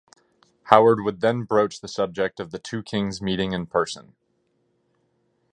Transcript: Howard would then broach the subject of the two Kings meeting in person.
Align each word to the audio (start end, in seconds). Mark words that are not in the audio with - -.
Howard 0.63 1.01
would 1.01 1.21
then 1.21 1.43
broach 1.43 1.79
the 1.79 1.87
subject 1.87 2.39
of 2.39 2.49
the 2.49 2.57
two 2.57 2.81
Kings 2.81 3.21
meeting 3.21 3.51
in 3.51 3.67
person. 3.67 4.15